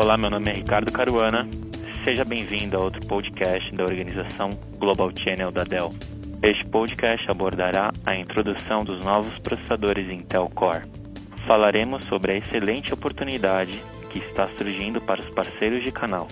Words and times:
Olá, 0.00 0.16
meu 0.16 0.30
nome 0.30 0.50
é 0.50 0.54
Ricardo 0.54 0.90
Caruana. 0.90 1.46
Seja 2.04 2.24
bem-vindo 2.24 2.74
a 2.74 2.80
outro 2.80 3.06
podcast 3.06 3.70
da 3.74 3.84
organização 3.84 4.48
Global 4.78 5.10
Channel 5.14 5.52
da 5.52 5.62
Dell. 5.62 5.92
Este 6.42 6.66
podcast 6.70 7.30
abordará 7.30 7.92
a 8.06 8.16
introdução 8.16 8.82
dos 8.82 9.04
novos 9.04 9.38
processadores 9.40 10.10
Intel 10.10 10.50
Core. 10.54 10.86
Falaremos 11.46 12.06
sobre 12.06 12.32
a 12.32 12.36
excelente 12.38 12.94
oportunidade 12.94 13.78
que 14.08 14.20
está 14.20 14.48
surgindo 14.48 15.02
para 15.02 15.20
os 15.20 15.28
parceiros 15.34 15.84
de 15.84 15.92
canal. 15.92 16.26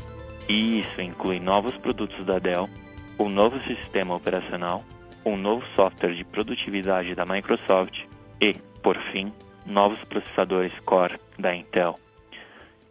E 0.48 0.80
isso 0.80 1.02
inclui 1.02 1.38
novos 1.38 1.76
produtos 1.76 2.24
da 2.24 2.38
Dell, 2.38 2.70
um 3.18 3.28
novo 3.28 3.60
sistema 3.64 4.14
operacional, 4.16 4.82
um 5.26 5.36
novo 5.36 5.62
software 5.76 6.14
de 6.14 6.24
produtividade 6.24 7.14
da 7.14 7.26
Microsoft 7.26 8.00
e, 8.40 8.54
por 8.82 8.96
fim, 9.12 9.30
novos 9.66 10.02
processadores 10.04 10.72
Core 10.86 11.20
da 11.38 11.54
Intel. 11.54 11.96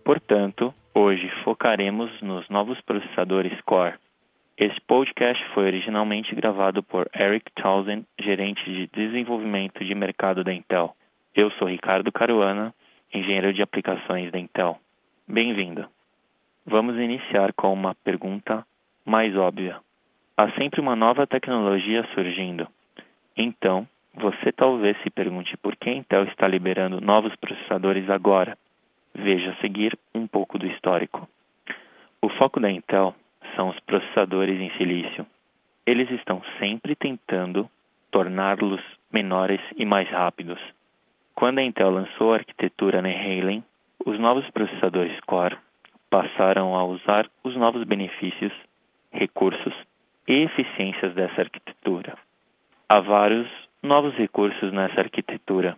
Portanto, 0.08 0.74
hoje 0.94 1.30
focaremos 1.44 2.10
nos 2.22 2.48
novos 2.48 2.80
processadores 2.80 3.60
Core. 3.66 3.96
Este 4.58 4.80
podcast 4.88 5.44
foi 5.54 5.66
originalmente 5.66 6.34
gravado 6.34 6.82
por 6.82 7.10
Eric 7.14 7.52
Townsend, 7.62 8.06
gerente 8.18 8.64
de 8.64 8.88
desenvolvimento 8.88 9.84
de 9.84 9.94
mercado 9.94 10.46
da 10.46 10.54
Intel. 10.54 10.96
Eu 11.36 11.52
sou 11.52 11.68
Ricardo 11.68 12.10
Caruana, 12.10 12.74
engenheiro 13.14 13.52
de 13.52 13.62
aplicações 13.62 14.32
da 14.32 14.40
Intel. 14.40 14.78
Bem-vindo. 15.28 15.86
Vamos 16.66 16.96
iniciar 16.96 17.52
com 17.52 17.74
uma 17.74 17.94
pergunta 17.94 18.66
mais 19.06 19.36
óbvia. 19.36 19.76
Há 20.38 20.50
sempre 20.52 20.80
uma 20.80 20.96
nova 20.96 21.28
tecnologia 21.28 22.08
surgindo. 22.14 22.66
Então, 23.36 23.86
você 24.14 24.54
talvez 24.54 24.96
se 25.04 25.10
pergunte 25.10 25.58
por 25.58 25.76
que 25.76 25.90
a 25.90 25.94
Intel 25.94 26.24
está 26.24 26.48
liberando 26.48 27.02
novos 27.02 27.36
processadores 27.36 28.10
agora. 28.10 28.58
Veja 29.18 29.50
a 29.50 29.56
seguir 29.56 29.98
um 30.14 30.28
pouco 30.28 30.60
do 30.60 30.68
histórico. 30.68 31.28
O 32.22 32.30
foco 32.30 32.60
da 32.60 32.70
Intel 32.70 33.16
são 33.56 33.70
os 33.70 33.80
processadores 33.80 34.60
em 34.60 34.70
silício. 34.78 35.26
Eles 35.88 36.10
estão 36.12 36.40
sempre 36.60 36.96
tentando 36.96 37.68
torná-los 38.12 38.80
menores 39.12 39.60
e 39.76 39.86
mais 39.86 40.08
rápidos. 40.10 40.60
Quando 41.34 41.58
a 41.58 41.64
Intel 41.64 41.90
lançou 41.90 42.32
a 42.32 42.38
arquitetura 42.38 43.02
Nehalem, 43.02 43.64
os 44.06 44.20
novos 44.20 44.48
processadores 44.52 45.20
Core 45.22 45.58
passaram 46.12 46.76
a 46.76 46.84
usar 46.84 47.28
os 47.44 47.56
novos 47.56 47.84
benefícios, 47.86 48.54
recursos 49.12 49.74
e 50.28 50.44
eficiências 50.44 51.16
dessa 51.16 51.42
arquitetura. 51.42 52.16
Há 52.88 53.00
vários 53.00 53.48
novos 53.82 54.14
recursos 54.14 54.72
nessa 54.72 55.02
arquitetura, 55.02 55.76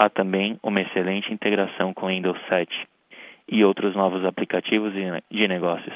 Há 0.00 0.08
também 0.08 0.58
uma 0.62 0.80
excelente 0.80 1.30
integração 1.30 1.92
com 1.92 2.06
Windows 2.06 2.40
7 2.48 2.88
e 3.46 3.62
outros 3.62 3.94
novos 3.94 4.24
aplicativos 4.24 4.94
de 4.94 5.46
negócios. 5.46 5.94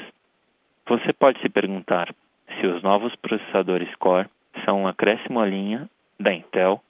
Você 0.87 1.11
pode 1.11 1.41
se 1.41 1.49
perguntar 1.49 2.13
se 2.59 2.67
os 2.67 2.83
novos 2.83 3.15
processadores 3.15 3.89
Core 3.95 4.29
são 4.63 4.83
um 4.83 4.87
acréscimo 4.87 5.39
à 5.39 5.47
linha 5.47 5.89
da 6.19 6.31
Intel 6.31 6.83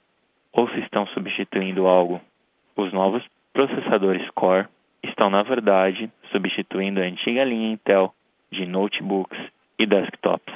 ou 0.52 0.68
se 0.68 0.78
estão 0.80 1.06
substituindo 1.06 1.86
algo. 1.86 2.20
Os 2.76 2.92
novos 2.92 3.24
processadores 3.50 4.28
Core 4.32 4.68
estão, 5.02 5.30
na 5.30 5.42
verdade, 5.42 6.12
substituindo 6.30 7.00
a 7.00 7.04
antiga 7.04 7.44
linha 7.44 7.72
Intel 7.72 8.12
de 8.52 8.66
notebooks 8.66 9.40
e 9.78 9.86
desktops. 9.86 10.54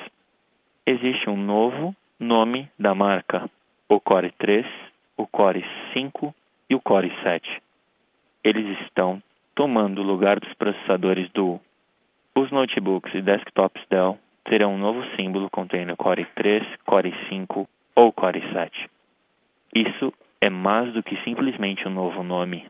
Existe 0.85 1.31
um 1.31 1.39
novo 1.39 1.97
nome 2.19 2.69
da 2.79 2.95
marca, 2.95 3.49
o 3.89 3.99
Core 3.99 4.31
3, 4.33 4.67
o 5.17 5.27
Core 5.27 5.65
5 5.95 6.27
e 6.27 6.29
o 6.29 6.35
Core 6.91 7.13
7. 7.23 7.63
Eles 8.43 8.77
estão 8.81 9.23
tomando 9.55 10.01
o 10.01 10.05
lugar 10.05 10.41
dos 10.41 10.53
processadores 10.55 11.31
Duo. 11.31 11.61
Os 12.35 12.51
notebooks 12.51 13.15
e 13.15 13.23
desktops 13.23 13.81
Dell 13.89 14.19
terão 14.43 14.75
um 14.75 14.79
novo 14.79 15.05
símbolo 15.15 15.49
contendo 15.49 15.97
Core 15.97 16.27
3, 16.35 16.67
Core 16.85 17.15
5 17.29 17.69
ou 17.95 18.13
Core 18.13 18.43
7. 18.53 18.91
Isso 19.73 20.13
é 20.41 20.51
mais 20.51 20.93
do 20.93 21.01
que 21.01 21.17
simplesmente 21.23 21.87
um 21.87 21.93
novo 21.93 22.25
nome. 22.25 22.67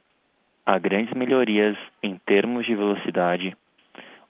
Há 0.67 0.77
grandes 0.77 1.15
melhorias 1.15 1.79
em 2.03 2.19
termos 2.19 2.67
de 2.67 2.75
velocidade, 2.75 3.57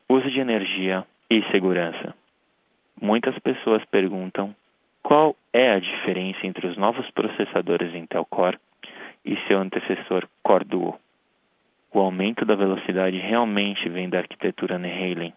uso 0.09 0.31
de 0.31 0.39
energia 0.39 1.05
e 1.28 1.43
segurança. 1.51 2.15
Muitas 3.03 3.37
pessoas 3.41 3.84
perguntam 3.87 4.55
qual 5.03 5.34
é 5.53 5.72
a 5.72 5.81
diferença 5.81 6.47
entre 6.47 6.69
os 6.69 6.77
novos 6.77 7.11
processadores 7.11 7.93
Intel 7.93 8.25
Core 8.25 8.57
e 9.25 9.37
seu 9.47 9.59
antecessor 9.59 10.27
Core 10.43 10.65
Duo. 10.65 10.99
O 11.93 11.99
aumento 11.99 12.45
da 12.45 12.55
velocidade 12.55 13.19
realmente 13.19 13.89
vem 13.89 14.09
da 14.09 14.19
arquitetura 14.19 14.79
Nehalem. 14.79 15.35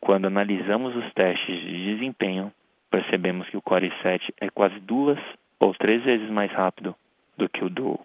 Quando 0.00 0.26
analisamos 0.26 0.96
os 0.96 1.12
testes 1.12 1.60
de 1.60 1.94
desempenho, 1.94 2.52
percebemos 2.90 3.48
que 3.48 3.56
o 3.56 3.62
Core 3.62 3.92
7 4.02 4.34
é 4.40 4.48
quase 4.50 4.78
duas 4.80 5.18
ou 5.60 5.74
três 5.74 6.02
vezes 6.02 6.28
mais 6.30 6.50
rápido 6.50 6.94
do 7.36 7.48
que 7.48 7.64
o 7.64 7.70
Duo. 7.70 8.00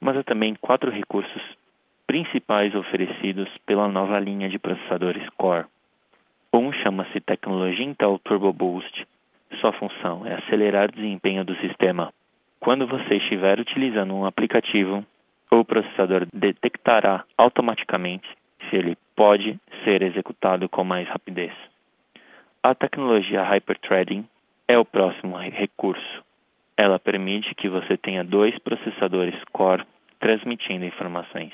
Mas 0.00 0.16
há 0.16 0.22
também 0.22 0.54
quatro 0.60 0.90
recursos 0.90 1.42
principais 2.06 2.74
oferecidos 2.74 3.48
pela 3.66 3.88
nova 3.88 4.18
linha 4.20 4.48
de 4.48 4.58
processadores 4.58 5.28
Core. 5.30 5.66
Um 6.52 6.72
chama-se 6.72 7.20
tecnologia 7.20 7.84
Intel 7.84 8.18
Turbo 8.20 8.52
Boost. 8.52 9.06
Sua 9.60 9.72
função 9.72 10.26
é 10.26 10.34
acelerar 10.34 10.88
o 10.88 10.92
desempenho 10.92 11.44
do 11.44 11.56
sistema 11.56 12.12
quando 12.60 12.86
você 12.86 13.16
estiver 13.16 13.60
utilizando 13.60 14.14
um 14.14 14.24
aplicativo, 14.24 15.04
o 15.50 15.64
processador 15.64 16.26
detectará 16.32 17.24
automaticamente 17.36 18.28
se 18.68 18.76
ele 18.76 18.96
pode 19.14 19.58
ser 19.84 20.02
executado 20.02 20.68
com 20.68 20.84
mais 20.84 21.08
rapidez. 21.08 21.52
A 22.62 22.74
tecnologia 22.74 23.42
Hyperthreading 23.42 24.26
é 24.66 24.76
o 24.76 24.84
próximo 24.84 25.36
recurso. 25.38 26.24
Ela 26.76 26.98
permite 26.98 27.54
que 27.54 27.68
você 27.68 27.96
tenha 27.96 28.24
dois 28.24 28.58
processadores 28.58 29.34
Core 29.52 29.84
transmitindo 30.18 30.84
informações. 30.84 31.52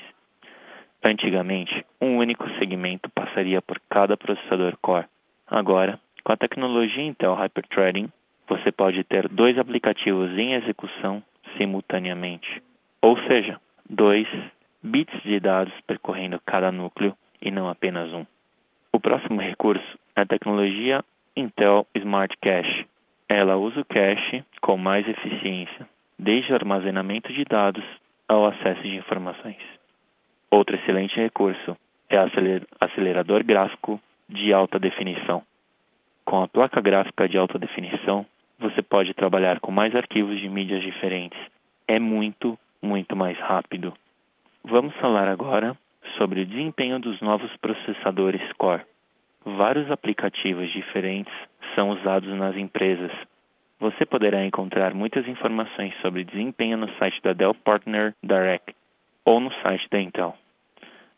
Antigamente, 1.03 1.85
um 2.01 2.17
único 2.17 2.49
segmento 2.57 3.09
passaria 3.11 3.61
por 3.61 3.79
cada 3.89 4.17
processador 4.17 4.75
Core. 4.81 5.05
Agora, 5.47 5.99
com 6.23 6.31
a 6.31 6.37
tecnologia 6.37 7.03
Intel 7.03 7.35
Hyperthreading, 7.35 8.09
você 8.47 8.71
pode 8.71 9.03
ter 9.03 9.27
dois 9.29 9.57
aplicativos 9.57 10.31
em 10.37 10.53
execução 10.53 11.23
simultaneamente, 11.57 12.61
ou 13.01 13.17
seja, 13.27 13.59
dois 13.89 14.27
bits 14.81 15.21
de 15.23 15.39
dados 15.39 15.73
percorrendo 15.87 16.39
cada 16.45 16.71
núcleo 16.71 17.15
e 17.41 17.51
não 17.51 17.69
apenas 17.69 18.11
um. 18.13 18.25
O 18.91 18.99
próximo 18.99 19.41
recurso 19.41 19.99
é 20.15 20.21
a 20.21 20.25
tecnologia 20.25 21.03
Intel 21.35 21.87
Smart 21.95 22.35
Cache. 22.41 22.85
Ela 23.27 23.57
usa 23.57 23.81
o 23.81 23.85
cache 23.85 24.43
com 24.61 24.77
mais 24.77 25.07
eficiência, 25.07 25.87
desde 26.19 26.51
o 26.51 26.55
armazenamento 26.55 27.31
de 27.33 27.43
dados 27.43 27.83
ao 28.27 28.45
acesso 28.45 28.81
de 28.81 28.95
informações. 28.95 29.57
Outro 30.51 30.75
excelente 30.75 31.15
recurso 31.15 31.75
é 32.09 32.19
o 32.19 32.29
acelerador 32.79 33.43
gráfico 33.43 33.99
de 34.29 34.53
alta 34.53 34.77
definição. 34.77 35.41
Com 36.23 36.43
a 36.43 36.47
placa 36.47 36.79
gráfica 36.79 37.27
de 37.27 37.37
alta 37.37 37.57
definição, 37.57 38.25
você 38.63 38.81
pode 38.81 39.13
trabalhar 39.13 39.59
com 39.59 39.71
mais 39.71 39.93
arquivos 39.93 40.39
de 40.39 40.47
mídias 40.47 40.81
diferentes. 40.81 41.37
É 41.85 41.99
muito, 41.99 42.57
muito 42.81 43.13
mais 43.13 43.37
rápido. 43.37 43.93
Vamos 44.63 44.95
falar 44.95 45.27
agora 45.27 45.77
sobre 46.17 46.41
o 46.41 46.45
desempenho 46.45 46.97
dos 46.97 47.19
novos 47.19 47.53
processadores 47.57 48.41
Core. 48.53 48.83
Vários 49.45 49.91
aplicativos 49.91 50.71
diferentes 50.71 51.33
são 51.75 51.89
usados 51.89 52.33
nas 52.37 52.55
empresas. 52.55 53.11
Você 53.81 54.05
poderá 54.05 54.45
encontrar 54.45 54.93
muitas 54.93 55.27
informações 55.27 55.93
sobre 56.01 56.23
desempenho 56.23 56.77
no 56.77 56.89
site 56.93 57.21
da 57.21 57.33
Dell 57.33 57.53
Partner 57.53 58.15
Direct 58.23 58.73
ou 59.25 59.41
no 59.41 59.51
site 59.61 59.89
da 59.91 59.99
Intel. 59.99 60.37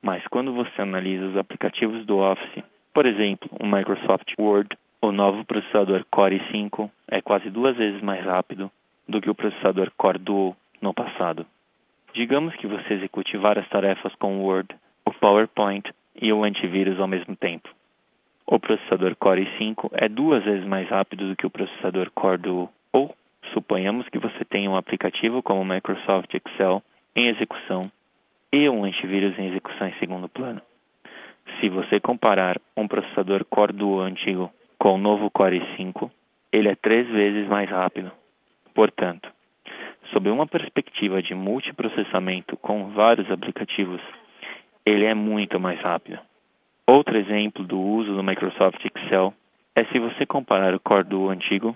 Mas 0.02 0.26
quando 0.28 0.52
você 0.52 0.82
analisa 0.82 1.28
os 1.28 1.38
aplicativos 1.38 2.04
do 2.08 2.18
Office, 2.18 2.64
por 2.92 3.06
exemplo, 3.06 3.48
o 3.60 3.68
Microsoft 3.68 4.34
Word 4.40 4.76
o 5.06 5.12
novo 5.12 5.46
processador 5.46 6.04
Core 6.10 6.40
i5 6.40 6.90
é 7.10 7.22
quase 7.22 7.50
duas 7.52 7.78
vezes 7.78 8.02
mais 8.02 8.26
rápido 8.26 8.72
do 9.08 9.22
que 9.22 9.30
o 9.30 9.36
processador 9.36 9.92
Core 9.96 10.18
Duo 10.18 10.56
no 10.82 10.94
passado. 10.94 11.46
Digamos 12.14 12.56
que 12.56 12.66
você 12.66 12.96
execute 12.96 13.38
várias 13.38 13.68
tarefas 13.70 14.16
com 14.16 14.38
o 14.38 14.44
Word, 14.44 14.76
o 15.06 15.14
PowerPoint 15.14 15.88
e 16.20 16.34
o 16.34 16.44
antivírus 16.44 17.00
ao 17.00 17.08
mesmo 17.08 17.36
tempo. 17.36 17.70
O 18.48 18.60
processador 18.60 19.16
Core 19.16 19.46
i5 19.46 19.92
é 19.94 20.10
duas 20.10 20.44
vezes 20.44 20.66
mais 20.66 20.90
rápido 20.90 21.30
do 21.30 21.36
que 21.36 21.46
o 21.46 21.52
processador 21.52 22.10
Core 22.12 22.40
Duo. 22.40 22.70
Ou, 22.92 23.16
suponhamos 23.54 24.10
que 24.10 24.18
você 24.18 24.44
tenha 24.46 24.70
um 24.70 24.78
aplicativo 24.78 25.44
como 25.44 25.62
o 25.62 25.66
Microsoft 25.66 26.34
Excel 26.34 26.82
em 27.16 27.28
execução 27.28 27.92
e 28.52 28.68
um 28.70 28.84
antivírus 28.86 29.38
em 29.38 29.50
execução 29.50 29.88
em 29.88 29.94
segundo 30.00 30.28
plano. 30.28 30.62
Se 31.60 31.70
você 31.70 32.00
comparar 32.00 32.60
um 32.76 32.88
processador 32.88 33.46
Core 33.46 33.74
Duo 33.74 34.00
antigo 34.00 34.52
com 34.78 34.96
o 34.96 34.98
novo 34.98 35.30
Core 35.30 35.60
i5, 35.60 36.10
ele 36.52 36.70
é 36.70 36.76
três 36.76 37.08
vezes 37.08 37.48
mais 37.48 37.70
rápido. 37.70 38.12
Portanto, 38.74 39.30
sob 40.12 40.30
uma 40.30 40.48
perspectiva 40.48 41.22
de 41.22 41.34
multiprocessamento 41.34 42.58
com 42.58 42.90
vários 42.92 43.30
aplicativos, 43.32 44.02
ele 44.86 45.06
é 45.06 45.14
muito 45.14 45.60
mais 45.60 45.80
rápido. 45.82 46.20
Outro 46.88 47.18
exemplo 47.18 47.64
do 47.64 47.80
uso 47.80 48.14
do 48.14 48.24
Microsoft 48.24 48.80
Excel 48.86 49.34
é 49.76 49.84
se 49.86 50.00
você 50.00 50.26
comparar 50.26 50.74
o 50.76 50.80
Core 50.80 51.04
Duo 51.04 51.30
antigo 51.30 51.76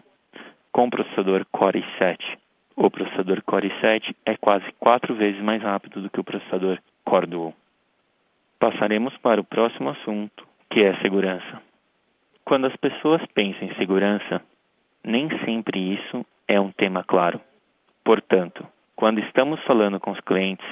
com 0.71 0.85
o 0.85 0.89
processador 0.89 1.45
Core 1.51 1.83
i7. 1.83 2.37
O 2.75 2.89
processador 2.89 3.41
Core 3.43 3.69
i7 3.69 4.15
é 4.25 4.37
quase 4.37 4.65
quatro 4.79 5.15
vezes 5.15 5.41
mais 5.41 5.61
rápido 5.61 6.01
do 6.01 6.09
que 6.09 6.19
o 6.19 6.23
processador 6.23 6.77
Core 7.03 7.27
Duo. 7.27 7.53
Passaremos 8.59 9.17
para 9.17 9.41
o 9.41 9.43
próximo 9.43 9.89
assunto, 9.89 10.47
que 10.69 10.81
é 10.81 10.95
segurança. 11.01 11.68
Quando 12.49 12.65
as 12.65 12.75
pessoas 12.77 13.23
pensam 13.35 13.67
em 13.67 13.75
segurança, 13.75 14.41
nem 15.03 15.29
sempre 15.45 15.93
isso 15.93 16.25
é 16.47 16.59
um 16.59 16.71
tema 16.71 17.03
claro. 17.03 17.39
Portanto, 18.03 18.65
quando 18.95 19.19
estamos 19.19 19.63
falando 19.65 19.99
com 19.99 20.09
os 20.09 20.19
clientes, 20.21 20.65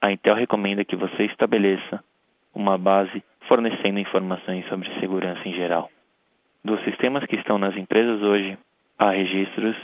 a 0.00 0.10
Intel 0.10 0.34
recomenda 0.34 0.86
que 0.86 0.96
você 0.96 1.24
estabeleça 1.24 2.02
uma 2.54 2.78
base 2.78 3.22
fornecendo 3.46 3.98
informações 3.98 4.66
sobre 4.68 4.88
segurança 5.00 5.46
em 5.46 5.52
geral. 5.52 5.90
Dos 6.64 6.82
sistemas 6.84 7.26
que 7.26 7.36
estão 7.36 7.58
nas 7.58 7.76
empresas 7.76 8.22
hoje, 8.22 8.56
há 8.98 9.10
registros 9.10 9.76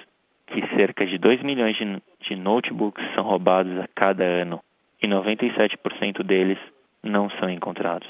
que 0.46 0.66
cerca 0.74 1.04
de 1.04 1.18
2 1.18 1.42
milhões 1.42 1.76
de, 1.76 2.02
de 2.26 2.36
notebooks 2.36 3.04
são 3.14 3.22
roubados 3.22 3.78
a 3.80 3.88
cada 3.94 4.24
ano 4.24 4.62
e 5.02 5.06
97% 5.06 6.22
deles 6.22 6.58
não 7.02 7.28
são 7.32 7.50
encontrados. 7.50 8.08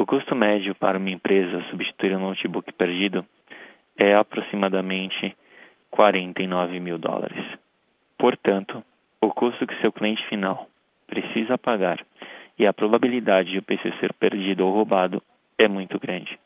O 0.00 0.06
custo 0.06 0.34
médio 0.34 0.74
para 0.74 0.96
uma 0.96 1.10
empresa 1.10 1.62
substituir 1.68 2.16
um 2.16 2.20
notebook 2.20 2.72
perdido 2.72 3.22
é 3.98 4.14
aproximadamente 4.14 5.36
49 5.90 6.80
mil 6.80 6.96
dólares. 6.96 7.44
Portanto, 8.16 8.82
o 9.20 9.28
custo 9.28 9.66
que 9.66 9.78
seu 9.82 9.92
cliente 9.92 10.26
final 10.26 10.66
precisa 11.06 11.58
pagar 11.58 12.02
e 12.58 12.66
a 12.66 12.72
probabilidade 12.72 13.50
de 13.50 13.58
o 13.58 13.62
PC 13.62 13.92
ser 14.00 14.14
perdido 14.14 14.66
ou 14.66 14.72
roubado 14.72 15.22
é 15.58 15.68
muito 15.68 16.00
grande. 16.00 16.38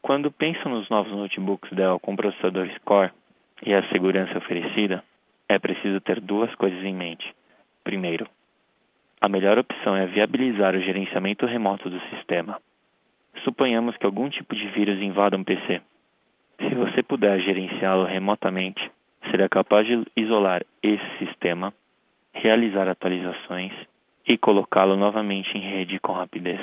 Quando 0.00 0.30
penso 0.30 0.68
nos 0.68 0.88
novos 0.88 1.10
notebooks 1.10 1.72
Dell 1.72 1.98
com 1.98 2.14
processadores 2.14 2.78
Core 2.84 3.10
e 3.66 3.74
a 3.74 3.82
segurança 3.88 4.38
oferecida, 4.38 5.02
é 5.48 5.58
preciso 5.58 6.00
ter 6.00 6.20
duas 6.20 6.54
coisas 6.54 6.84
em 6.84 6.94
mente. 6.94 7.34
Primeiro, 7.82 8.28
a 9.20 9.28
melhor 9.28 9.58
opção 9.58 9.96
é 9.96 10.06
viabilizar 10.06 10.74
o 10.74 10.80
gerenciamento 10.80 11.46
remoto 11.46 11.90
do 11.90 12.00
sistema. 12.10 12.60
Suponhamos 13.44 13.96
que 13.96 14.06
algum 14.06 14.28
tipo 14.28 14.54
de 14.54 14.66
vírus 14.68 15.00
invada 15.00 15.36
um 15.36 15.44
PC. 15.44 15.80
Se 16.58 16.74
você 16.74 17.02
puder 17.02 17.40
gerenciá-lo 17.40 18.04
remotamente, 18.04 18.90
será 19.30 19.48
capaz 19.48 19.86
de 19.86 20.04
isolar 20.16 20.62
esse 20.82 21.18
sistema, 21.18 21.72
realizar 22.32 22.88
atualizações 22.88 23.72
e 24.26 24.36
colocá-lo 24.36 24.96
novamente 24.96 25.56
em 25.56 25.60
rede 25.60 25.98
com 26.00 26.12
rapidez. 26.12 26.60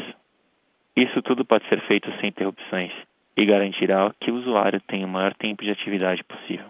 Isso 0.95 1.21
tudo 1.21 1.43
pode 1.43 1.67
ser 1.67 1.81
feito 1.81 2.11
sem 2.19 2.29
interrupções 2.29 2.91
e 3.35 3.45
garantirá 3.45 4.13
que 4.19 4.31
o 4.31 4.35
usuário 4.35 4.79
tenha 4.81 5.05
o 5.05 5.09
maior 5.09 5.33
tempo 5.33 5.63
de 5.63 5.71
atividade 5.71 6.23
possível. 6.23 6.65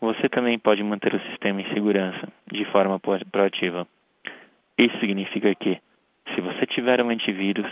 Você 0.00 0.28
também 0.28 0.58
pode 0.58 0.82
manter 0.82 1.14
o 1.14 1.20
sistema 1.30 1.60
em 1.60 1.74
segurança 1.74 2.28
de 2.50 2.64
forma 2.66 2.98
proativa. 3.00 3.86
Isso 4.78 4.98
significa 4.98 5.54
que, 5.54 5.80
se 6.34 6.40
você 6.40 6.66
tiver 6.66 7.00
um 7.02 7.10
antivírus 7.10 7.66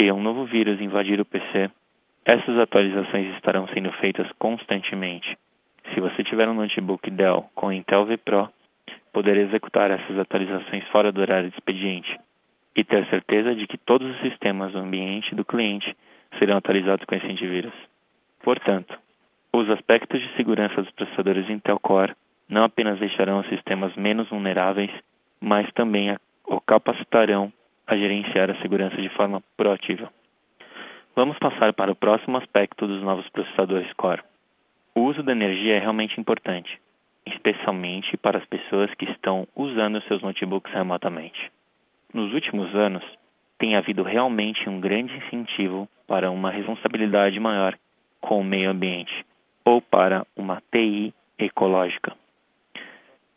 e 0.00 0.10
um 0.10 0.20
novo 0.20 0.44
vírus 0.44 0.80
invadir 0.80 1.20
o 1.20 1.24
PC, 1.24 1.70
essas 2.24 2.58
atualizações 2.58 3.34
estarão 3.34 3.68
sendo 3.68 3.92
feitas 3.92 4.30
constantemente. 4.38 5.36
Se 5.94 6.00
você 6.00 6.22
tiver 6.24 6.48
um 6.48 6.54
notebook 6.54 7.10
Dell 7.10 7.50
com 7.54 7.72
Intel 7.72 8.06
vPro, 8.06 8.48
poder 9.12 9.36
executar 9.36 9.90
essas 9.90 10.18
atualizações 10.18 10.84
fora 10.88 11.12
do 11.12 11.20
horário 11.20 11.50
de 11.50 11.56
expediente 11.56 12.18
e 12.74 12.82
ter 12.82 13.06
certeza 13.06 13.54
de 13.54 13.66
que 13.66 13.76
todos 13.76 14.08
os 14.10 14.20
sistemas 14.20 14.72
do 14.72 14.78
ambiente 14.78 15.34
do 15.34 15.44
cliente 15.44 15.94
serão 16.38 16.56
atualizados 16.56 17.04
com 17.04 17.14
esse 17.14 17.26
antivírus. 17.26 17.74
Portanto, 18.42 18.98
os 19.52 19.68
aspectos 19.70 20.20
de 20.20 20.34
segurança 20.36 20.82
dos 20.82 20.90
processadores 20.92 21.48
Intel 21.50 21.78
Core 21.78 22.14
não 22.48 22.64
apenas 22.64 22.98
deixarão 22.98 23.40
os 23.40 23.48
sistemas 23.48 23.94
menos 23.96 24.28
vulneráveis, 24.28 24.90
mas 25.40 25.70
também 25.72 26.16
o 26.46 26.60
capacitarão 26.60 27.52
a 27.86 27.96
gerenciar 27.96 28.50
a 28.50 28.60
segurança 28.60 28.96
de 28.96 29.08
forma 29.10 29.42
proativa. 29.56 30.10
Vamos 31.14 31.38
passar 31.38 31.72
para 31.72 31.92
o 31.92 31.96
próximo 31.96 32.36
aspecto 32.38 32.86
dos 32.86 33.02
novos 33.02 33.28
processadores 33.30 33.92
Core. 33.94 34.22
O 34.94 35.02
uso 35.02 35.22
da 35.22 35.32
energia 35.32 35.76
é 35.76 35.78
realmente 35.78 36.20
importante 36.20 36.80
especialmente 37.26 38.16
para 38.16 38.38
as 38.38 38.44
pessoas 38.46 38.92
que 38.94 39.04
estão 39.04 39.46
usando 39.54 40.02
seus 40.02 40.22
notebooks 40.22 40.72
remotamente. 40.72 41.50
Nos 42.12 42.32
últimos 42.32 42.74
anos, 42.74 43.04
tem 43.58 43.76
havido 43.76 44.02
realmente 44.02 44.68
um 44.68 44.80
grande 44.80 45.16
incentivo 45.16 45.88
para 46.06 46.30
uma 46.30 46.50
responsabilidade 46.50 47.38
maior 47.38 47.76
com 48.20 48.40
o 48.40 48.44
meio 48.44 48.70
ambiente 48.70 49.24
ou 49.64 49.80
para 49.80 50.26
uma 50.36 50.62
TI 50.72 51.14
ecológica. 51.38 52.12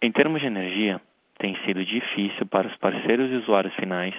Em 0.02 0.12
termos 0.12 0.42
de 0.42 0.48
energia, 0.48 1.00
tem 1.40 1.56
sido 1.66 1.84
difícil 1.86 2.46
para 2.46 2.68
os 2.68 2.76
parceiros 2.78 3.32
e 3.32 3.36
usuários 3.36 3.76
finais 3.76 4.16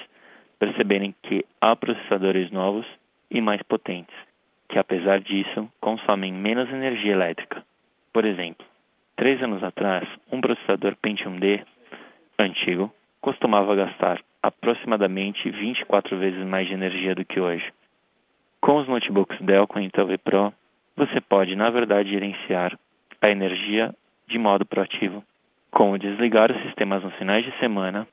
perceberem 0.59 1.15
que 1.23 1.45
há 1.61 1.75
processadores 1.77 2.51
novos 2.51 2.87
e 3.31 3.41
mais 3.41 3.63
potentes, 3.63 4.15
que 4.69 4.79
apesar 4.79 5.21
disso 5.21 5.71
consomem 5.81 6.33
menos 6.33 6.69
energia 6.71 7.13
elétrica. 7.13 7.63
Por 8.13 8.25
exemplo, 8.25 8.65
Três 9.17 9.43
anos 9.43 9.65
atrás, 9.65 10.07
um 10.31 10.43
processador 10.43 10.95
Pentium 10.97 11.39
D 11.39 11.65
antigo 12.39 12.93
costumava 13.23 13.75
gastar 13.75 14.21
aproximadamente 14.43 15.51
24 15.51 16.19
vezes 16.19 16.47
mais 16.47 16.69
de 16.69 16.75
energia 16.75 17.15
do 17.15 17.25
que 17.25 17.41
hoje. 17.41 17.65
Com 18.61 18.77
os 18.77 18.87
notebooks 18.87 19.41
Dell 19.41 19.67
com 19.67 19.81
Intel 19.81 20.19
Pro, 20.19 20.53
você 20.95 21.19
pode, 21.19 21.57
na 21.57 21.71
verdade, 21.71 22.11
gerenciar 22.11 22.79
a 23.23 23.31
energia 23.31 23.95
de 24.29 24.39
modo 24.39 24.67
proativo, 24.67 25.25
como 25.71 25.99
desligar 25.99 26.51
os 26.51 26.63
sistemas 26.63 27.03
nos 27.03 27.15
finais 27.17 27.45
de 27.45 27.53
semana, 27.59 28.07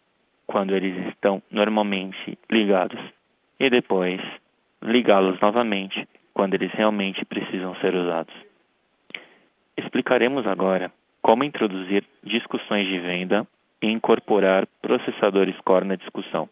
quando 0.45 0.75
eles 0.75 1.07
estão 1.07 1.41
normalmente 1.49 2.37
ligados, 2.51 2.99
e 3.59 3.69
depois 3.69 4.21
ligá-los 4.81 5.39
novamente 5.39 6.07
quando 6.33 6.55
eles 6.55 6.71
realmente 6.73 7.23
precisam 7.25 7.75
ser 7.75 7.95
usados. 7.95 8.33
Explicaremos 9.77 10.45
agora 10.45 10.91
como 11.21 11.43
introduzir 11.43 12.03
discussões 12.23 12.87
de 12.87 12.99
venda 12.99 13.47
e 13.81 13.87
incorporar 13.87 14.67
processadores 14.81 15.55
core 15.61 15.85
na 15.85 15.95
discussão. 15.95 16.49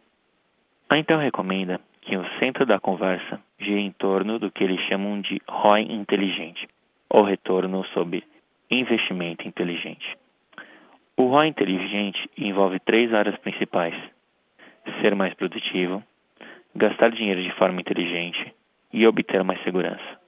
A 0.90 0.98
Intel 0.98 1.20
recomenda 1.20 1.80
que 2.02 2.18
o 2.18 2.26
centro 2.40 2.66
da 2.66 2.80
conversa 2.80 3.40
gire 3.60 3.80
em 3.80 3.92
torno 3.92 4.40
do 4.40 4.52
que 4.52 4.64
eles 4.64 4.82
chamam 4.88 5.22
de 5.22 5.42
ROI 5.48 5.84
inteligente, 5.84 6.68
ou 7.10 7.24
retorno 7.24 7.86
sobre 7.94 8.24
investimento 8.70 9.48
inteligente. 9.48 10.18
O 11.22 11.28
ROI 11.28 11.50
inteligente 11.50 12.20
envolve 12.36 12.80
três 12.80 13.14
áreas 13.14 13.38
principais: 13.38 13.94
ser 15.00 15.14
mais 15.14 15.36
produtivo, 15.36 16.02
gastar 16.76 17.12
dinheiro 17.12 17.44
de 17.44 17.52
forma 17.58 17.80
inteligente 17.80 18.52
e 18.92 19.06
obter 19.06 19.44
mais 19.44 19.62
segurança. 19.64 20.20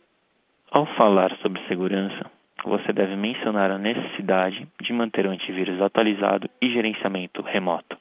Ao 0.70 0.86
falar 0.86 1.36
sobre 1.38 1.60
segurança, 1.68 2.30
você 2.64 2.94
deve 2.94 3.16
mencionar 3.16 3.72
a 3.72 3.80
necessidade 3.80 4.68
de 4.84 4.94
manter 4.94 5.26
o 5.26 5.32
antivírus 5.32 5.82
atualizado 5.82 6.48
e 6.62 6.70
gerenciamento 6.72 7.42
remoto. 7.42 7.98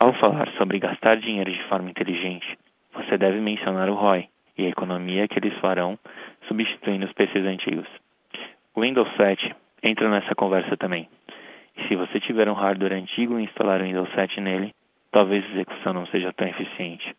Ao 0.00 0.14
falar 0.14 0.48
sobre 0.56 0.78
gastar 0.78 1.18
dinheiro 1.18 1.52
de 1.52 1.62
forma 1.64 1.90
inteligente, 1.90 2.58
você 2.94 3.18
deve 3.18 3.40
mencionar 3.40 3.90
o 3.90 3.94
ROI 3.94 4.26
e 4.56 4.64
a 4.64 4.70
economia 4.70 5.28
que 5.28 5.38
eles 5.38 5.52
farão 5.58 5.98
substituindo 6.48 7.04
os 7.04 7.12
PCs 7.12 7.44
antigos. 7.44 7.88
O 8.74 8.80
Windows 8.80 9.14
7 9.18 9.54
entra 9.82 10.08
nessa 10.08 10.34
conversa 10.34 10.78
também. 10.78 11.10
Tiver 12.36 12.50
um 12.50 12.52
hardware 12.52 12.92
antigo 12.92 13.40
e 13.40 13.44
instalar 13.44 13.80
o 13.80 13.84
Windows 13.84 14.12
7 14.12 14.42
nele, 14.42 14.74
talvez 15.10 15.42
a 15.42 15.48
execução 15.52 15.94
não 15.94 16.06
seja 16.08 16.34
tão 16.34 16.46
eficiente. 16.46 17.16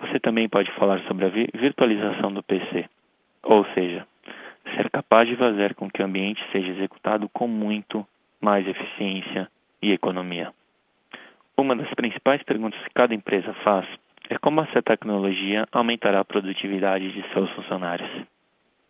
Você 0.00 0.18
também 0.18 0.48
pode 0.48 0.68
falar 0.72 1.00
sobre 1.02 1.24
a 1.24 1.28
virtualização 1.28 2.32
do 2.32 2.42
PC, 2.42 2.84
ou 3.44 3.64
seja, 3.66 4.04
ser 4.74 4.90
capaz 4.90 5.28
de 5.28 5.36
fazer 5.36 5.76
com 5.76 5.88
que 5.88 6.02
o 6.02 6.04
ambiente 6.04 6.44
seja 6.50 6.66
executado 6.66 7.28
com 7.28 7.46
muito 7.46 8.04
mais 8.40 8.66
eficiência 8.66 9.48
e 9.80 9.92
economia. 9.92 10.52
Uma 11.56 11.76
das 11.76 11.94
principais 11.94 12.42
perguntas 12.42 12.82
que 12.82 12.92
cada 12.92 13.14
empresa 13.14 13.54
faz 13.62 13.86
é 14.28 14.36
como 14.36 14.62
essa 14.62 14.82
tecnologia 14.82 15.64
aumentará 15.70 16.18
a 16.18 16.24
produtividade 16.24 17.12
de 17.12 17.22
seus 17.32 17.48
funcionários. 17.52 18.10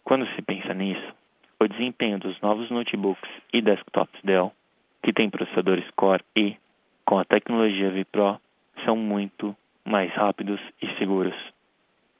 Quando 0.04 0.26
se 0.28 0.40
pensa 0.40 0.72
nisso, 0.72 1.14
o 1.60 1.68
desempenho 1.68 2.18
dos 2.18 2.40
novos 2.40 2.70
notebooks 2.70 3.28
e 3.52 3.60
desktops 3.60 4.18
Dell, 4.24 4.54
que 5.02 5.12
têm 5.12 5.30
processadores 5.30 5.88
Core 5.96 6.24
e 6.36 6.56
com 7.04 7.18
a 7.18 7.24
tecnologia 7.24 7.90
vPro, 7.90 8.40
são 8.84 8.96
muito 8.96 9.56
mais 9.84 10.12
rápidos 10.12 10.60
e 10.80 10.86
seguros. 10.98 11.34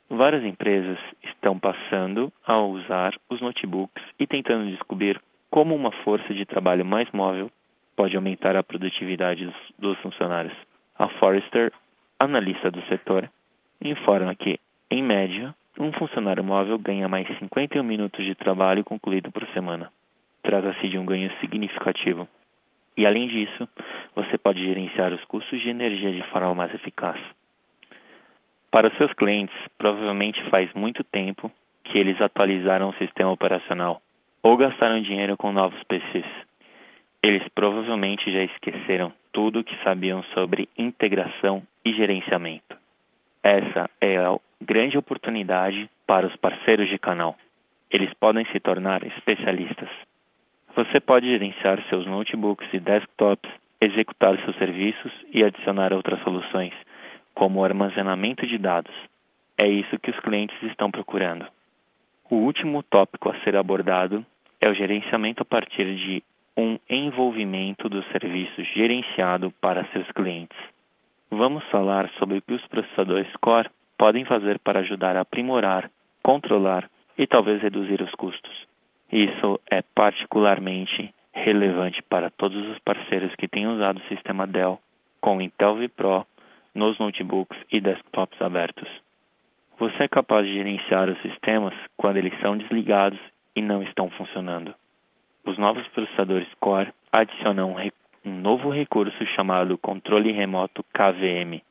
Várias 0.09 0.45
empresas 0.45 0.99
estão 1.23 1.59
passando 1.59 2.33
a 2.45 2.59
usar 2.59 3.15
os 3.29 3.41
notebooks 3.41 4.03
e 4.19 4.27
tentando 4.27 4.71
descobrir 4.71 5.21
como 5.51 5.75
uma 5.75 5.93
força 6.03 6.35
de 6.35 6.45
trabalho 6.45 6.85
mais 6.85 7.09
móvel 7.13 7.51
pode 7.95 8.17
aumentar 8.17 8.57
a 8.57 8.63
produtividade 8.63 9.53
dos, 9.79 9.99
funcionários. 9.99 10.57
A 10.99 11.09
Forrester, 11.09 11.73
analista 12.19 12.71
do 12.71 12.83
setor, 12.87 13.31
informa 13.81 14.35
que, 14.35 14.59
em 14.91 15.03
funcionário 15.93 16.43
móvel 16.43 16.79
ganha 16.79 17.09
mais 17.09 17.27
51 17.39 17.83
minutos 17.83 18.25
de 18.25 18.35
trabalho 18.35 18.85
concluído 18.85 19.31
por 19.31 19.47
semana. 19.49 19.93
Trata-se 20.43 20.89
de 20.89 20.99
um 20.99 21.07
ganho 21.07 21.31
significativo. 21.41 22.27
E 22.97 23.07
além 23.07 23.29
disso, 23.29 23.69
você 24.15 24.37
pode 24.37 24.65
gerenciar 24.65 25.13
os 25.13 25.25
custos 25.25 25.61
de 25.61 25.69
energia 25.69 26.13
de 26.13 26.23
forma 26.31 26.55
mais 26.55 26.75
eficaz. 26.75 27.19
Para 28.71 28.95
seus 28.97 29.13
clientes, 29.15 29.57
provavelmente 29.77 30.43
faz 30.51 30.73
muito 30.75 31.03
tempo 31.03 31.51
que 31.85 31.99
eles 31.99 32.21
atualizaram 32.21 32.91
o 32.91 32.95
sistema 32.95 33.31
operacional 33.31 34.01
ou 34.43 34.57
gastaram 34.57 35.03
dinheiro 35.03 35.37
com 35.37 35.53
novos 35.53 35.83
PCs. 35.85 36.27
Eles 37.23 37.47
provavelmente 37.55 38.33
já 38.33 38.43
esqueceram 38.45 39.13
tudo 39.33 39.61
o 39.61 39.65
que 39.65 39.77
sabiam 39.83 40.23
sobre 40.35 40.69
integração 40.79 41.63
e 41.85 41.93
gerenciamento. 41.93 42.77
Essa 43.43 43.91
é 44.01 44.19
a 44.19 44.37
grande 44.61 44.97
oportunidade 44.97 45.91
para 46.07 46.27
os 46.27 46.37
parceiros 46.37 46.89
de 46.89 46.99
canal. 46.99 47.37
Eles 47.91 48.13
podem 48.15 48.45
se 48.47 48.61
tornar 48.61 49.03
especialistas. 49.05 49.89
Você 50.77 51.01
pode 51.01 51.27
gerenciar 51.27 51.83
seus 51.89 52.07
notebooks 52.07 52.69
e 52.73 52.79
desktops, 52.79 53.51
executar 53.81 54.39
seus 54.45 54.57
serviços 54.57 55.13
e 55.33 55.43
adicionar 55.43 55.93
outras 55.93 56.23
soluções, 56.23 56.73
como 57.35 57.61
o 57.61 57.65
armazenamento 57.65 58.47
de 58.47 58.57
dados. 58.57 58.95
É 59.61 59.67
isso 59.67 59.99
que 59.99 60.11
os 60.11 60.21
clientes 60.21 60.57
estão 60.63 60.91
procurando. 60.91 61.47
O 62.31 62.37
último 62.37 62.83
tópico 62.85 63.31
a 63.31 63.39
ser 63.41 63.57
abordado 63.57 64.25
é 64.61 64.69
o 64.69 64.75
gerenciamento 64.75 65.43
a 65.43 65.45
partir 65.45 65.97
de 65.97 66.23
um 66.57 66.79
envolvimento 66.89 67.89
dos 67.89 68.07
serviços 68.13 68.67
gerenciado 68.69 69.51
para 69.61 69.85
seus 69.87 70.09
clientes. 70.13 70.57
Vamos 71.31 71.65
falar 71.65 72.09
sobre 72.19 72.39
o 72.39 72.43
que 72.43 72.55
os 72.55 72.67
processadores 72.67 73.31
Core 73.41 73.71
podem 73.99 74.25
fazer 74.25 74.59
para 74.61 74.81
ajudar 74.81 75.17
a 75.17 75.23
aprimorar, 75.23 75.91
controlar 76.23 76.89
e 77.19 77.27
talvez 77.27 77.61
reduzir 77.61 78.01
os 78.03 78.11
custos. 78.13 78.70
Isso 79.13 79.61
é 79.71 79.83
particularmente 79.83 81.13
relevante 81.33 82.03
para 82.03 82.31
todos 82.31 82.65
os 82.69 82.79
parceiros 82.81 83.35
que 83.37 83.49
têm 83.49 83.67
usado 83.67 83.99
o 83.99 84.09
sistema 84.09 84.47
Dell 84.47 84.81
com 85.21 85.41
Intel 85.41 85.77
vPro 85.77 86.27
nos 86.75 86.99
notebooks 86.99 87.59
e 87.71 87.81
desktops 87.81 88.41
abertos. 88.41 88.89
Você 89.79 90.05
é 90.05 90.09
capaz 90.09 90.47
de 90.47 90.55
gerenciar 90.55 91.09
os 91.09 91.21
sistemas 91.23 91.75
quando 91.97 92.19
eles 92.19 92.39
são 92.41 92.57
desligados 92.57 93.19
e 93.57 93.63
não 93.63 93.83
estão 93.83 94.11
funcionando. 94.11 94.75
Os 95.45 95.57
novos 95.59 95.87
processadores 95.89 96.49
Core 96.61 96.93
adicionam 97.11 97.77
um 98.25 98.31
novo 98.31 98.71
recurso 98.71 99.25
chamado 99.35 99.79
controle 99.79 100.33
remoto 100.33 100.85
KVM. 100.93 101.63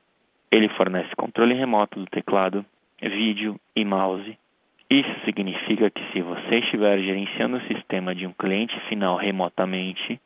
Ele 0.51 0.69
fornece 0.69 1.15
controle 1.15 1.53
remoto 1.53 1.99
do 1.99 2.07
teclado, 2.07 2.65
vídeo 3.01 3.59
e 3.75 3.85
mouse. 3.85 4.37
Isso 4.89 5.13
significa 5.23 5.91
que 5.91 6.03
se 6.11 6.21
você 6.21 6.55
estiver 6.57 6.99
gerenciando 6.99 7.57
o 7.57 7.67
sistema 7.67 8.15
de 8.15 8.25
um 8.25 8.33
cliente 8.33 8.79
final 8.87 9.17
remotamente, 9.17 10.19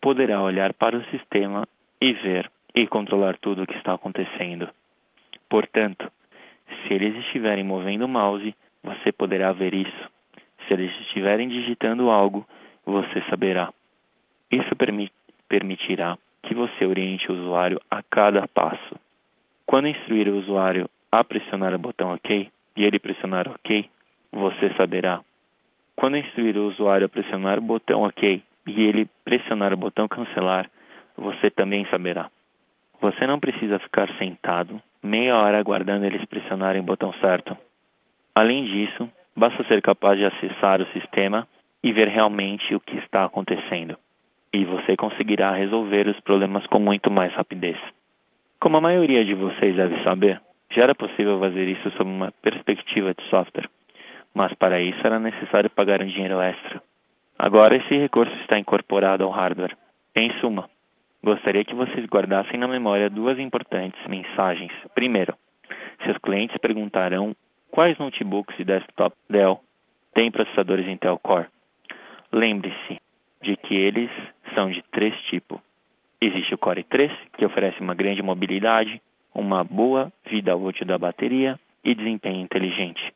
poderá 0.00 0.40
olhar 0.40 0.72
para 0.72 0.96
o 0.96 1.04
sistema 1.06 1.68
e 2.00 2.12
ver 2.14 2.50
e 2.74 2.86
controlar 2.86 3.36
tudo 3.38 3.62
o 3.62 3.66
que 3.66 3.76
está 3.76 3.92
acontecendo. 3.92 4.68
Portanto, 5.50 6.10
se 6.66 6.94
eles 6.94 7.14
estiverem 7.26 7.62
movendo 7.62 8.06
o 8.06 8.08
mouse, 8.08 8.54
você 8.82 9.12
poderá 9.12 9.52
ver 9.52 9.74
isso. 9.74 10.10
Se 10.66 10.72
eles 10.72 10.90
estiverem 11.02 11.48
digitando 11.48 12.10
algo, 12.10 12.46
você 12.84 13.22
saberá. 13.28 13.72
Isso 14.50 14.74
permi 14.76 15.10
permitirá 15.48 16.18
que 16.42 16.54
você 16.54 16.84
oriente 16.84 17.30
o 17.30 17.34
usuário 17.34 17.80
a 17.90 18.02
cada 18.02 18.48
passo. 18.48 18.96
Quando 19.64 19.88
instruir 19.88 20.28
o 20.28 20.38
usuário 20.38 20.88
a 21.10 21.22
pressionar 21.22 21.74
o 21.74 21.78
botão 21.78 22.14
OK 22.14 22.50
e 22.76 22.84
ele 22.84 22.98
pressionar 22.98 23.48
OK, 23.48 23.88
você 24.36 24.72
saberá. 24.76 25.20
Quando 25.96 26.18
instruir 26.18 26.56
o 26.56 26.68
usuário 26.68 27.06
a 27.06 27.08
pressionar 27.08 27.58
o 27.58 27.62
botão 27.62 28.02
OK 28.02 28.42
e 28.66 28.82
ele 28.82 29.08
pressionar 29.24 29.72
o 29.72 29.76
botão 29.76 30.06
cancelar, 30.06 30.70
você 31.16 31.50
também 31.50 31.86
saberá. 31.86 32.30
Você 33.00 33.26
não 33.26 33.40
precisa 33.40 33.78
ficar 33.78 34.08
sentado 34.18 34.80
meia 35.02 35.36
hora 35.36 35.58
aguardando 35.58 36.04
eles 36.04 36.24
pressionarem 36.26 36.80
o 36.80 36.84
botão 36.84 37.12
certo. 37.14 37.56
Além 38.34 38.64
disso, 38.64 39.08
basta 39.34 39.64
ser 39.64 39.80
capaz 39.80 40.18
de 40.18 40.24
acessar 40.24 40.80
o 40.82 40.86
sistema 40.92 41.46
e 41.82 41.92
ver 41.92 42.08
realmente 42.08 42.74
o 42.74 42.80
que 42.80 42.96
está 42.98 43.24
acontecendo. 43.24 43.96
E 44.52 44.64
você 44.64 44.96
conseguirá 44.96 45.52
resolver 45.52 46.08
os 46.08 46.18
problemas 46.20 46.66
com 46.66 46.78
muito 46.78 47.10
mais 47.10 47.32
rapidez. 47.34 47.78
Como 48.60 48.76
a 48.76 48.80
maioria 48.80 49.24
de 49.24 49.34
vocês 49.34 49.76
deve 49.76 50.02
saber, 50.02 50.40
já 50.70 50.82
era 50.82 50.94
possível 50.94 51.38
fazer 51.38 51.68
isso 51.68 51.90
sob 51.92 52.10
uma 52.10 52.32
perspectiva 52.42 53.14
de 53.14 53.22
software, 53.30 53.68
mas 54.36 54.52
para 54.52 54.78
isso 54.82 55.00
era 55.02 55.18
necessário 55.18 55.70
pagar 55.70 56.02
um 56.02 56.06
dinheiro 56.06 56.38
extra. 56.42 56.82
Agora 57.38 57.74
esse 57.74 57.96
recurso 57.96 58.34
está 58.42 58.58
incorporado 58.58 59.24
ao 59.24 59.30
hardware. 59.30 59.74
Em 60.14 60.30
suma, 60.40 60.68
gostaria 61.24 61.64
que 61.64 61.74
vocês 61.74 62.04
guardassem 62.04 62.60
na 62.60 62.68
memória 62.68 63.08
duas 63.08 63.38
importantes 63.38 63.98
mensagens. 64.06 64.70
Primeiro, 64.94 65.34
seus 66.04 66.18
clientes 66.18 66.54
perguntarão 66.58 67.34
quais 67.70 67.96
notebooks 67.96 68.54
e 68.58 68.64
desktop 68.64 69.16
Dell 69.30 69.58
têm 70.12 70.30
processadores 70.30 70.86
Intel 70.86 71.18
Core. 71.18 71.46
Lembre-se 72.30 73.00
de 73.40 73.56
que 73.56 73.74
eles 73.74 74.10
são 74.54 74.70
de 74.70 74.82
três 74.92 75.18
tipos. 75.30 75.58
Existe 76.20 76.52
o 76.52 76.58
Core 76.58 76.84
3, 76.84 77.10
que 77.38 77.46
oferece 77.46 77.80
uma 77.80 77.94
grande 77.94 78.22
mobilidade, 78.22 79.00
uma 79.34 79.64
boa 79.64 80.12
vida 80.26 80.54
útil 80.54 80.84
da 80.84 80.98
bateria 80.98 81.58
e 81.82 81.94
desempenho 81.94 82.42
inteligente. 82.42 83.14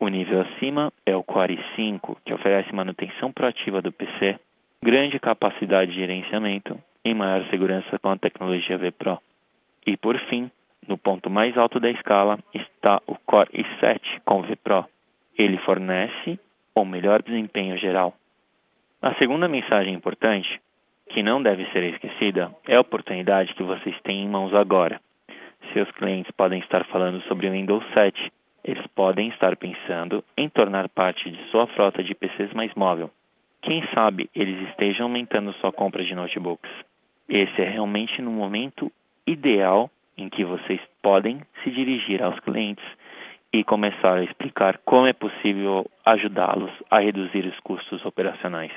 O 0.00 0.08
nível 0.08 0.42
acima 0.42 0.92
é 1.04 1.16
o 1.16 1.24
Core 1.24 1.58
5, 1.74 2.20
que 2.24 2.32
oferece 2.32 2.72
manutenção 2.72 3.32
proativa 3.32 3.82
do 3.82 3.90
PC, 3.90 4.38
grande 4.80 5.18
capacidade 5.18 5.90
de 5.90 5.98
gerenciamento 5.98 6.78
em 7.04 7.14
maior 7.14 7.44
segurança 7.50 7.98
com 7.98 8.08
a 8.08 8.16
tecnologia 8.16 8.78
vPro. 8.78 9.18
E 9.84 9.96
por 9.96 10.16
fim, 10.28 10.50
no 10.86 10.96
ponto 10.96 11.28
mais 11.28 11.58
alto 11.58 11.80
da 11.80 11.90
escala 11.90 12.38
está 12.54 13.02
o 13.06 13.16
Core 13.26 13.50
i7 13.52 14.20
com 14.24 14.42
vPro. 14.42 14.86
Ele 15.36 15.58
fornece 15.58 16.38
o 16.74 16.84
melhor 16.84 17.20
desempenho 17.22 17.76
geral. 17.76 18.14
A 19.02 19.14
segunda 19.14 19.48
mensagem 19.48 19.94
importante, 19.94 20.60
que 21.08 21.22
não 21.22 21.42
deve 21.42 21.64
ser 21.72 21.82
esquecida, 21.84 22.54
é 22.66 22.76
a 22.76 22.80
oportunidade 22.80 23.54
que 23.54 23.62
vocês 23.62 24.00
têm 24.02 24.22
em 24.24 24.28
mãos 24.28 24.54
agora. 24.54 25.00
Seus 25.72 25.90
clientes 25.92 26.30
podem 26.32 26.60
estar 26.60 26.84
falando 26.86 27.20
sobre 27.22 27.48
o 27.48 27.52
Windows 27.52 27.84
7. 27.94 28.32
Eles 28.68 28.86
podem 28.88 29.28
estar 29.28 29.56
pensando 29.56 30.22
em 30.36 30.46
tornar 30.46 30.90
parte 30.90 31.30
de 31.30 31.42
sua 31.44 31.66
frota 31.68 32.04
de 32.04 32.14
PCs 32.14 32.52
mais 32.52 32.70
móvel. 32.74 33.10
Quem 33.62 33.82
sabe 33.94 34.28
eles 34.34 34.68
estejam 34.68 35.06
aumentando 35.06 35.54
sua 35.54 35.72
compra 35.72 36.04
de 36.04 36.14
notebooks. 36.14 36.70
Esse 37.26 37.62
é 37.62 37.64
realmente 37.64 38.20
no 38.20 38.30
momento 38.30 38.92
ideal 39.26 39.90
em 40.18 40.28
que 40.28 40.44
vocês 40.44 40.82
podem 41.00 41.40
se 41.64 41.70
dirigir 41.70 42.22
aos 42.22 42.38
clientes 42.40 42.84
e 43.54 43.64
começar 43.64 44.18
a 44.18 44.22
explicar 44.22 44.76
como 44.84 45.06
é 45.06 45.14
possível 45.14 45.90
ajudá-los 46.04 46.72
a 46.90 46.98
reduzir 46.98 47.46
os 47.46 47.58
custos 47.60 48.04
operacionais. 48.04 48.72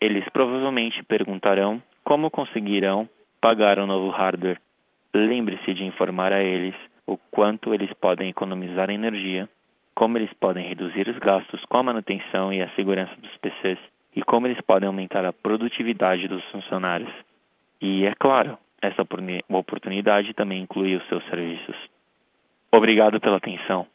Eles 0.00 0.26
provavelmente 0.30 1.04
perguntarão 1.04 1.82
como 2.02 2.30
conseguirão 2.30 3.06
pagar 3.42 3.78
o 3.78 3.86
novo 3.86 4.08
hardware. 4.08 4.58
Lembre-se 5.12 5.74
de 5.74 5.84
informar 5.84 6.32
a 6.32 6.42
eles 6.42 6.74
o 7.06 7.16
quanto 7.30 7.72
eles 7.72 7.90
podem 7.94 8.28
economizar 8.28 8.90
energia, 8.90 9.48
como 9.94 10.18
eles 10.18 10.32
podem 10.34 10.68
reduzir 10.68 11.08
os 11.08 11.18
gastos 11.18 11.64
com 11.66 11.78
a 11.78 11.82
manutenção 11.82 12.52
e 12.52 12.62
a 12.62 12.68
segurança 12.70 13.14
dos 13.16 13.34
PCs 13.38 13.78
e 14.14 14.22
como 14.22 14.46
eles 14.46 14.60
podem 14.62 14.86
aumentar 14.86 15.24
a 15.24 15.32
produtividade 15.32 16.28
dos 16.28 16.44
funcionários. 16.46 17.12
E 17.80 18.04
é 18.04 18.14
claro, 18.18 18.58
essa 18.80 19.06
oportunidade 19.48 20.34
também 20.34 20.62
inclui 20.62 20.96
os 20.96 21.06
seus 21.08 21.24
serviços. 21.26 21.76
Obrigado 22.72 23.20
pela 23.20 23.36
atenção. 23.36 23.86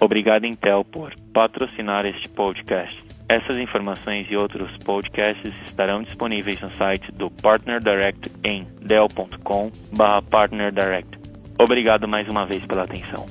Obrigado, 0.00 0.46
Intel, 0.46 0.82
por 0.84 1.14
patrocinar 1.32 2.04
este 2.06 2.28
podcast. 2.30 3.00
Essas 3.28 3.58
informações 3.58 4.26
e 4.30 4.36
outros 4.36 4.74
podcasts 4.78 5.52
estarão 5.64 6.02
disponíveis 6.02 6.60
no 6.62 6.72
site 6.74 7.12
do 7.12 7.30
Partner 7.30 7.78
Direct 7.80 8.32
em 8.42 8.64
dell.com/partnerdirect. 8.80 11.19
Obrigado 11.62 12.08
mais 12.08 12.26
uma 12.26 12.46
vez 12.46 12.64
pela 12.64 12.84
atenção. 12.84 13.26